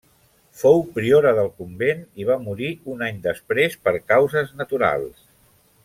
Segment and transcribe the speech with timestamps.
[0.61, 5.27] Fou priora del convent i va morir un any després per causes naturals.